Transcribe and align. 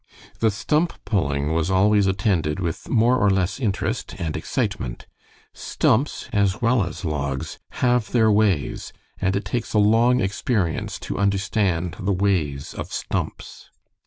The 0.39 0.49
stump 0.49 0.93
pulling 1.05 1.53
was 1.53 1.69
always 1.69 2.07
attended 2.07 2.59
with 2.59 2.89
more 2.89 3.17
or 3.17 3.29
less 3.29 3.59
interest 3.59 4.15
and 4.17 4.35
excitement. 4.35 5.05
Stumps, 5.53 6.27
as 6.33 6.59
well 6.59 6.83
as 6.83 7.05
logs, 7.05 7.59
have 7.85 8.11
their 8.11 8.31
ways, 8.31 8.93
and 9.19 9.35
it 9.35 9.45
takes 9.45 9.75
a 9.75 9.77
long 9.77 10.19
experience 10.19 10.97
to 11.01 11.19
understand 11.19 11.97
the 11.99 12.13
ways 12.13 12.73
of 12.73 12.91
stumps. 12.91 13.69